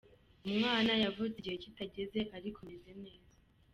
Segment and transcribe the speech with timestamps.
[0.49, 3.33] Umwana yavutse igihe kitageze, ariko ameze neza".